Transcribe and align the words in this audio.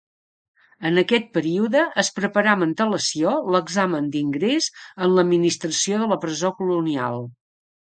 En 0.89 0.95
aquest 1.01 1.27
període 1.37 1.83
es 2.05 2.09
preparà 2.17 2.55
amb 2.57 2.67
antelació 2.67 3.35
l'examen 3.57 4.11
d'ingrés 4.19 4.73
en 4.83 5.17
l'administració 5.21 6.05
de 6.05 6.13
la 6.15 6.23
presó 6.27 6.57
colonial. 6.65 7.27